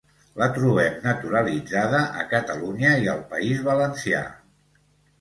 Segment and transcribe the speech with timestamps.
[0.41, 4.27] La trobem naturalitzada a Catalunya i al País Valencià.